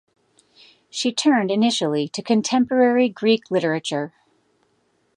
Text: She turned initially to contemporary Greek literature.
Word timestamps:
She 0.89 1.13
turned 1.13 1.51
initially 1.51 2.07
to 2.07 2.23
contemporary 2.23 3.07
Greek 3.07 3.51
literature. 3.51 4.15